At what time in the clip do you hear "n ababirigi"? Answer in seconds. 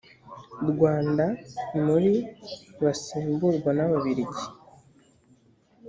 3.77-4.45